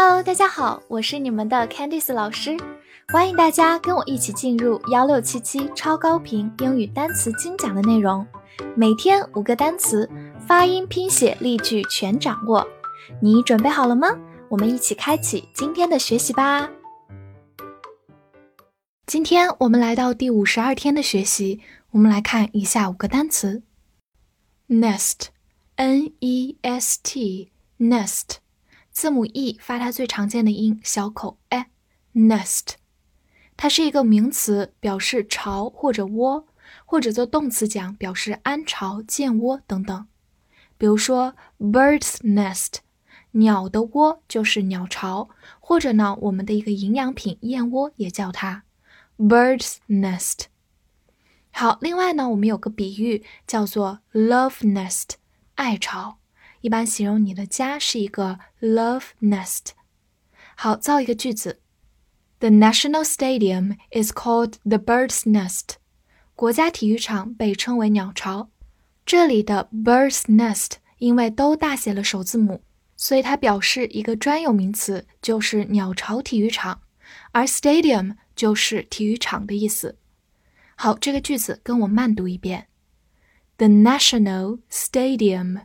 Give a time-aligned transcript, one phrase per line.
[0.00, 2.56] Hello，大家好，我是你们的 Candice 老师，
[3.08, 8.24] 欢迎大家跟我一起进入幺六七七超高频英语单词精讲的内容，
[8.76, 10.08] 每天五个单词，
[10.46, 12.64] 发音、拼写、例句全掌握，
[13.20, 14.16] 你准备好了吗？
[14.48, 16.70] 我们一起开启今天的学习吧。
[19.04, 21.60] 今天我们来到第五十二天的学习，
[21.90, 23.64] 我们来看以下五个单词
[24.68, 28.36] ：nest，n e s t，nest。
[28.98, 32.70] 字母 e 发它最常见的音，小口 e，nest，
[33.56, 36.48] 它是一个名词，表示巢或者窝，
[36.84, 40.08] 或者做动词讲，表示安巢、建窝等等。
[40.76, 42.78] 比如说，bird's nest，
[43.30, 45.28] 鸟的窝就是鸟巢，
[45.60, 48.64] 或者呢，我们的一个营养品燕窝也叫它
[49.16, 50.46] bird's nest。
[51.52, 55.10] 好，另外呢，我们有个比喻叫做 love nest，
[55.54, 56.17] 爱巢。
[56.60, 59.68] 一般形容你的家是一个 love nest。
[60.56, 61.60] 好，造一个句子
[62.40, 65.76] ：The national stadium is called the bird's nest。
[66.34, 68.50] 国家体育场被称为鸟巢。
[69.06, 72.62] 这里的 bird's nest 因为都大写了首字母，
[72.96, 76.82] 所以它表示一个专有名词，就是鸟巢体育场，
[77.32, 79.96] 而 stadium 就是体育场的意思。
[80.74, 82.66] 好，这个句子跟我慢读一遍
[83.56, 85.62] ：The national stadium。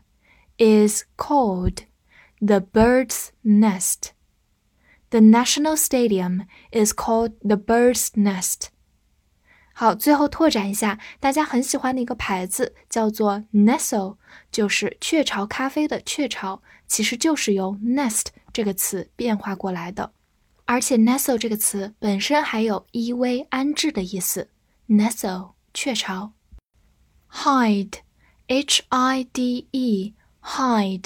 [0.58, 1.84] is called
[2.40, 4.12] the bird's nest.
[5.10, 8.68] The national stadium is called the bird's nest.
[9.72, 14.16] 好，最后拓展一下，大家很喜欢的一个牌子叫做 Nestle，
[14.50, 20.12] 就是雀巢咖啡的雀巢，其实就是由 nest 这个词变化过来的。
[20.64, 24.50] 而且 Nestle 这个词本身还有依偎、安置的意思。
[24.88, 26.32] Nestle 雀巢。
[27.30, 30.14] Hide，H I D E。
[30.43, 31.05] hide，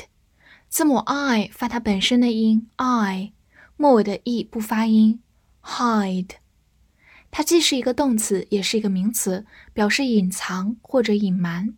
[0.67, 3.33] 字母 i 发它本身的音 i，
[3.75, 5.21] 末尾的 e 不发音。
[5.63, 6.31] hide，
[7.30, 11.76] 它既是一个动词，也是一个名词，表示隐藏或者隐瞒。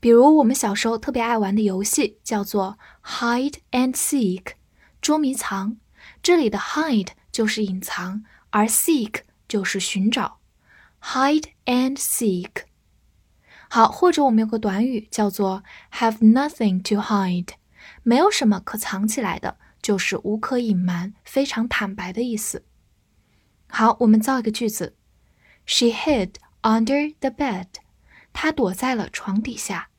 [0.00, 4.52] 比如我们小时候特别爱玩的游戏叫做 hide and seek，
[5.00, 5.76] 捉迷藏。
[6.22, 10.38] 这里的 hide 就是隐藏，而 seek 就是寻找。
[11.02, 12.67] hide and seek。
[13.68, 15.62] 好，或者我们有个短语叫做
[15.92, 17.50] have nothing to hide，
[18.02, 22.64] 没有什么可藏起来的，就是无可隐瞒，非常坦白的意思。
[23.68, 24.96] 好，我们造一个句子
[25.66, 27.66] ：She hid under the bed。
[28.32, 29.90] 她躲在了床底下。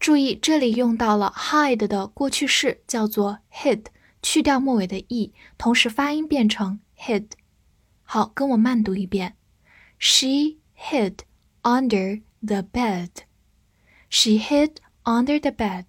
[0.00, 3.84] 注意，这里用到了 hide 的过去式，叫做 hid，
[4.20, 7.26] 去掉末尾的 e，同时发音变成 hid。
[8.02, 9.36] 好，跟我慢读一遍
[10.00, 11.18] ：She hid
[11.62, 12.22] under。
[12.45, 13.23] the bed.
[14.09, 15.85] She hid under the bed.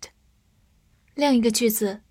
[1.15, 2.03] 另一个句子，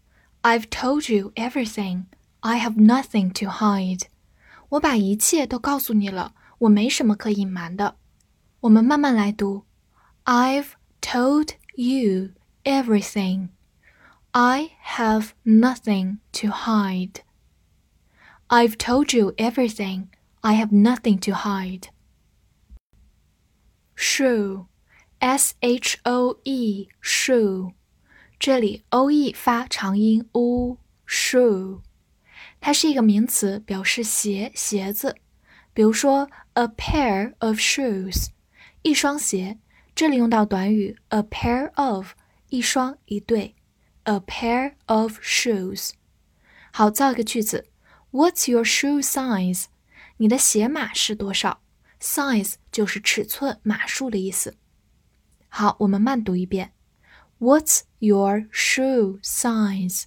[0.42, 2.06] I've told you everything.
[2.42, 4.04] I have nothing to hide.
[4.70, 7.98] 我把一切都告诉你了，我没什么可隐瞒的。
[8.62, 9.66] 我们慢慢来读，
[10.26, 12.32] I've told you
[12.64, 13.50] everything.
[14.32, 17.22] I have nothing to hide.
[18.50, 20.08] I've told you everything.
[20.42, 21.90] I have nothing to hide.
[24.02, 27.74] shoe，s h o e shoe，
[28.40, 31.82] 这里 o e 发长音 u，shoe，
[32.60, 35.16] 它是一个名词，表示鞋、鞋子。
[35.74, 38.28] 比如说 a pair of shoes，
[38.82, 39.60] 一双鞋。
[39.94, 42.14] 这里用到短语 a pair of，
[42.50, 43.56] 一双一对，
[44.04, 45.92] a pair of shoes。
[46.72, 47.66] 好，造一个句子，
[48.12, 49.66] What's your shoe size？
[50.18, 51.62] 你的鞋码是多少
[52.02, 54.56] ？Size 就是尺寸、码数的意思。
[55.50, 56.74] 好，我们慢读一遍。
[57.40, 60.04] What's your shoe size?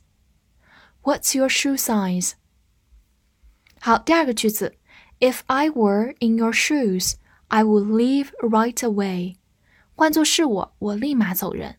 [1.03, 2.33] What's your shoe size?
[3.81, 4.77] 好，第二个句子，
[5.21, 7.15] If I were in your shoes,
[7.49, 9.37] I would leave right away。
[9.95, 11.77] 换作是我，我立马走人。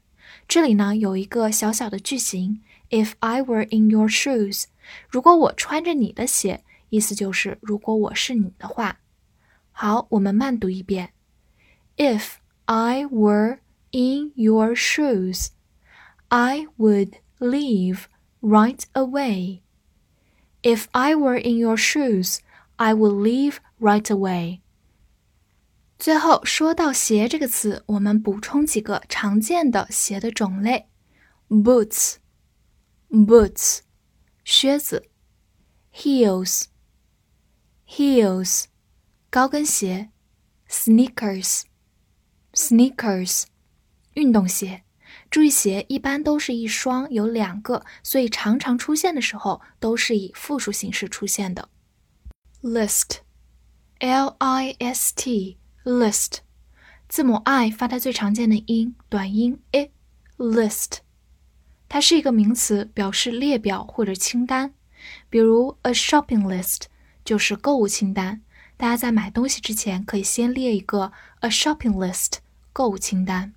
[0.48, 4.66] 这里呢有一个小小的句型，If I were in your shoes，
[5.10, 9.00] 如果我穿着你的鞋，意思就是如果我是你的话。
[9.76, 11.14] 好，我们慢读一遍。
[11.98, 12.36] If
[12.66, 13.60] I were
[13.92, 15.48] in your shoes,
[16.30, 18.06] I would leave
[18.42, 19.62] right away.
[20.62, 22.38] If I were in your shoes,
[22.76, 24.60] I would leave right away.
[26.00, 30.88] 最后说到鞋这个词，我们补充几个常见的鞋的种类：
[31.50, 33.80] boots，boots，
[34.44, 35.04] 靴子；
[35.94, 38.66] heels，heels。
[39.29, 40.11] 高跟鞋
[40.69, 43.45] ，sneakers，sneakers，
[44.15, 44.85] 运动鞋。
[45.31, 51.69] 注意鞋一般都是一双，有两个，所以常常出现的时候都是以复数形式出现的。
[52.63, 56.39] list，l i s t，list，
[57.09, 60.99] 字母 i 发它最常见的音，短音 i，list，
[61.89, 64.73] 它是一个名词，表示列表或者清单。
[65.29, 66.85] 比如 a shopping list
[67.25, 68.43] 就是购物清单，
[68.77, 72.35] 大家在买东西之前可以先列一个 a shopping list
[72.73, 73.53] 购物清单。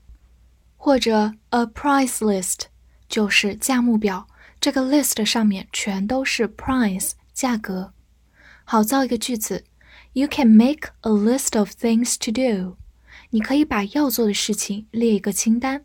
[0.78, 2.68] 或者 a price list
[3.10, 4.28] 就是价目表，
[4.62, 7.94] 这个 list 上面全都是 price 价格。
[8.64, 9.66] 好，造一个句子
[10.14, 12.78] ：You can make a list of things to do。
[13.32, 15.84] 你可以把要做的事情列一个清单。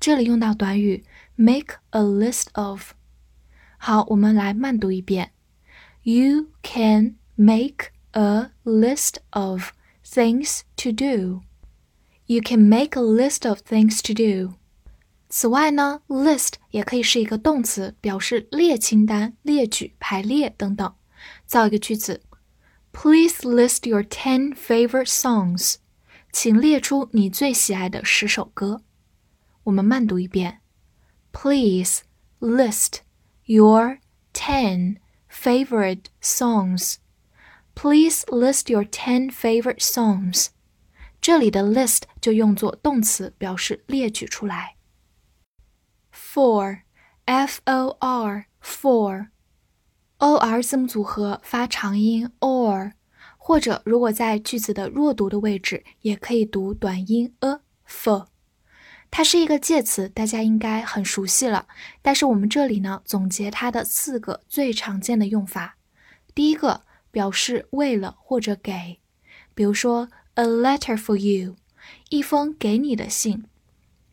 [0.00, 1.04] 这里用到短语
[1.36, 2.92] make a list of。
[3.78, 5.30] 好，我们来慢读一遍
[6.02, 9.71] ：You can make a list of
[10.03, 14.55] things to do。You can make a list of things to do。
[15.29, 20.95] 此外呢，list 也可以是一个动词，表示列清单、列举、排列等等。
[21.45, 22.21] 造一个句子：
[22.91, 25.75] Please list your ten favorite songs。
[26.31, 28.81] 请列出你最喜爱的十首歌。
[29.63, 30.61] 我们慢读一遍：
[31.31, 32.01] Please
[32.39, 32.99] list
[33.45, 33.99] your
[34.33, 34.97] ten
[35.31, 36.95] favorite songs.
[37.74, 40.48] Please list your ten favorite songs.
[41.20, 44.76] 这里的 list 就用作动词，表示列举出来。
[46.12, 49.26] for，f o r，for，o
[50.36, 52.92] r 字母组合发长音 or，
[53.36, 58.26] 或者如果在句子的弱读的位置，也可以读短音 a for。
[59.10, 61.66] 它是一个介词，大家应该很熟悉了。
[62.02, 65.76] 但是我们这里呢，总结它的四个最常见的用法。
[66.34, 66.82] 第一个，
[67.14, 68.98] 表示为了或者给，
[69.54, 70.10] 比如说。
[70.36, 71.54] A letter for you，
[72.08, 73.44] 一封给你的信。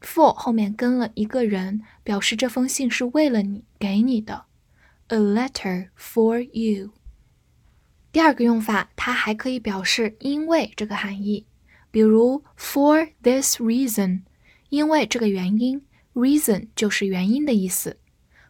[0.01, 4.45] For 后面跟了一个人，表示这封信是为了你给你的。
[5.07, 6.91] A letter for you。
[8.11, 11.47] 第二个用法，它还可以表示因为这个含义，
[11.89, 14.21] 比如 For this reason，
[14.69, 15.81] 因为这个原因
[16.13, 17.97] ，reason 就是原因的意思。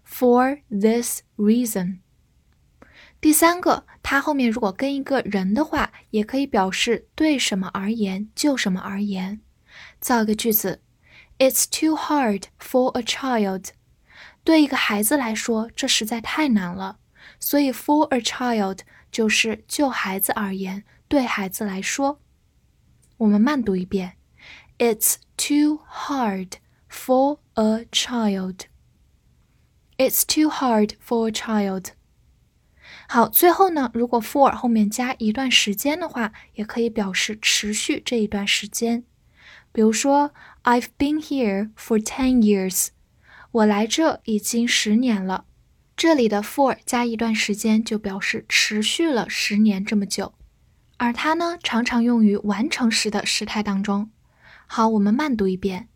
[0.05, 1.99] For this reason。
[3.21, 9.39] 第三个，它后面如果跟一个人的话，也可以表示对什么而言就什么而言。
[9.99, 10.81] 造一个句子
[11.37, 13.67] ：It's too hard for a child。
[14.43, 16.97] 对一个孩子来说，这实在太难了。
[17.39, 18.79] 所以，for a child
[19.11, 22.19] 就是就孩子而言，对孩子来说。
[23.17, 24.13] 我们慢读一遍
[24.79, 26.53] ：It's too hard
[26.89, 28.61] for a child。
[29.97, 31.89] It's too hard for a child。
[33.13, 39.03] 好，最后呢，如果 for 后面加一段时间的话，也可以表示持续这一段时间。
[39.73, 40.31] 比如说
[40.63, 42.87] ，I've been here for ten years，
[43.51, 45.43] 我来这已经十年了。
[45.97, 50.33] 这里的 for 加一段时间就表示持续了十年这么久，
[50.95, 54.09] 而它呢，常常用于完成时的时态当中。
[54.67, 55.89] 好，我们慢读一遍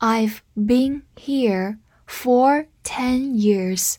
[0.00, 3.94] ，I've been here for ten years。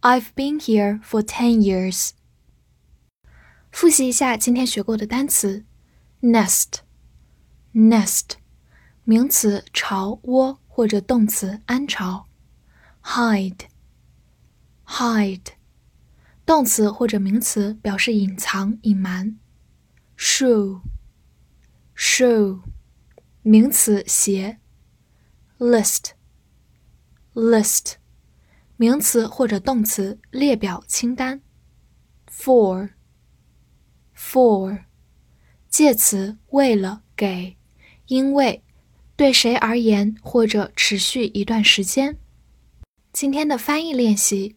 [0.00, 2.10] I've been here for ten years。
[3.72, 5.64] 复习一下今天学过的单词：
[6.22, 6.74] nest，nest，
[9.04, 12.26] 名词巢窝或者动词安巢；
[13.02, 13.66] hide，hide，
[16.46, 19.38] 动词或者名词表示隐藏、隐瞒；
[20.18, 20.82] shoe，shoe，
[23.42, 24.58] 名词鞋；
[25.58, 26.14] list，list。
[28.81, 31.41] 名词或者动词列表清单
[32.31, 32.87] ，for，for，
[35.67, 37.57] 介词为了给，
[38.07, 38.63] 因为，
[39.17, 42.15] 对谁而言或者持续一段时间。
[43.11, 44.55] 今天的翻译练习，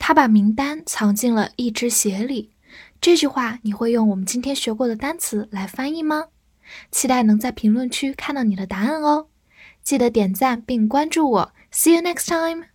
[0.00, 2.50] 他把名单藏进了一只鞋里。
[3.00, 6.30] 这句话你会用我们今天学过的单词来翻译吗？
[6.90, 9.28] 期待能在评论区看到你的答案哦！
[9.84, 11.52] 记得点赞并关注我。
[11.70, 12.70] See you next time.